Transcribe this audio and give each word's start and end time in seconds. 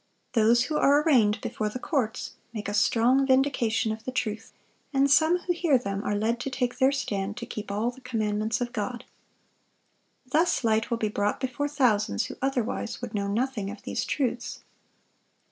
Those 0.33 0.63
who 0.63 0.77
are 0.77 1.03
arraigned 1.03 1.39
before 1.41 1.69
the 1.69 1.77
courts, 1.77 2.33
make 2.53 2.67
a 2.67 2.73
strong 2.73 3.27
vindication 3.27 3.91
of 3.91 4.03
the 4.03 4.11
truth, 4.11 4.51
and 4.91 5.11
some 5.11 5.37
who 5.41 5.53
hear 5.53 5.77
them 5.77 6.03
are 6.03 6.15
led 6.15 6.39
to 6.39 6.49
take 6.49 6.79
their 6.79 6.91
stand 6.91 7.37
to 7.37 7.45
keep 7.45 7.69
all 7.69 7.91
the 7.91 8.01
commandments 8.01 8.61
of 8.61 8.73
God. 8.73 9.05
Thus 10.25 10.63
light 10.63 10.89
will 10.89 10.97
be 10.97 11.07
brought 11.07 11.39
before 11.39 11.67
thousands 11.67 12.25
who 12.25 12.35
otherwise 12.41 12.99
would 13.03 13.13
know 13.13 13.27
nothing 13.27 13.69
of 13.69 13.83
these 13.83 14.03
truths. 14.03 14.61